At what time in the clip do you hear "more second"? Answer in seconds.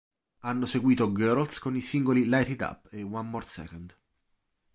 3.29-3.95